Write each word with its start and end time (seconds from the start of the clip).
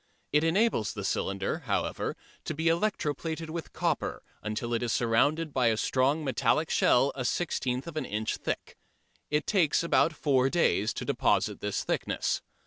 It 0.31 0.43
enables 0.43 0.93
the 0.93 1.03
cylinder, 1.03 1.59
however, 1.67 2.17
to 2.45 2.55
be 2.55 2.69
electro 2.69 3.13
plated 3.13 3.51
with 3.51 3.71
copper 3.71 4.23
until 4.41 4.73
it 4.73 4.81
is 4.81 4.91
surrounded 4.91 5.53
by 5.53 5.67
a 5.67 5.77
strong 5.77 6.23
metallic 6.23 6.71
shell 6.71 7.11
a 7.13 7.23
sixteenth 7.23 7.85
of 7.85 7.95
an 7.95 8.05
inch 8.05 8.37
thick. 8.37 8.77
It 9.29 9.45
takes 9.45 9.83
about 9.83 10.13
four 10.15 10.49
days 10.49 10.91
to 10.93 11.05
deposit 11.05 11.59
this 11.59 11.83
thickness. 11.83 12.41